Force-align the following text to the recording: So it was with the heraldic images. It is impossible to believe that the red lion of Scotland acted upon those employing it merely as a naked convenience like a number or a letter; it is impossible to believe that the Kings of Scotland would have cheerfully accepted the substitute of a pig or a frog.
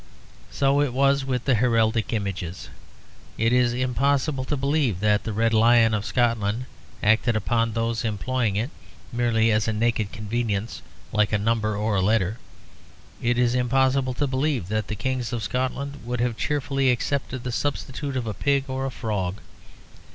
So 0.49 0.81
it 0.81 0.93
was 0.93 1.25
with 1.25 1.45
the 1.45 1.53
heraldic 1.53 2.11
images. 2.11 2.69
It 3.37 3.53
is 3.53 3.71
impossible 3.71 4.45
to 4.45 4.57
believe 4.57 4.99
that 4.99 5.25
the 5.25 5.31
red 5.31 5.53
lion 5.53 5.93
of 5.93 6.07
Scotland 6.07 6.65
acted 7.03 7.35
upon 7.35 7.73
those 7.73 8.03
employing 8.03 8.55
it 8.55 8.71
merely 9.13 9.51
as 9.51 9.67
a 9.67 9.73
naked 9.73 10.11
convenience 10.11 10.81
like 11.13 11.31
a 11.31 11.37
number 11.37 11.77
or 11.77 11.97
a 11.97 12.01
letter; 12.01 12.39
it 13.21 13.37
is 13.37 13.53
impossible 13.53 14.15
to 14.15 14.25
believe 14.25 14.69
that 14.69 14.87
the 14.87 14.95
Kings 14.95 15.31
of 15.31 15.43
Scotland 15.43 15.99
would 16.03 16.19
have 16.19 16.35
cheerfully 16.35 16.89
accepted 16.89 17.43
the 17.43 17.51
substitute 17.51 18.17
of 18.17 18.25
a 18.25 18.33
pig 18.33 18.67
or 18.71 18.87
a 18.87 18.89
frog. 18.89 19.39